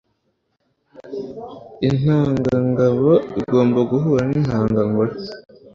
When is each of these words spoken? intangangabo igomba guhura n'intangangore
intangangabo 1.87 3.11
igomba 3.41 3.79
guhura 3.91 4.21
n'intangangore 4.29 5.13